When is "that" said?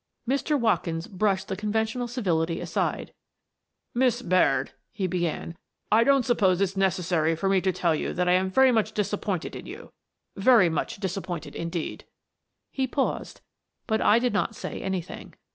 8.15-8.27